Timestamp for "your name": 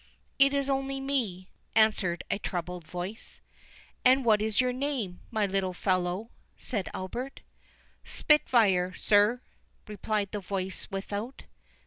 4.59-5.19